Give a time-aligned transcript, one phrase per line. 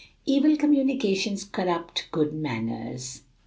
[0.25, 3.21] "Evil communications corrupt good manners."